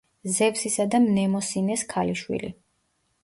[0.35, 2.49] ზევსისა და მნემოსინეს ქალიშვილი.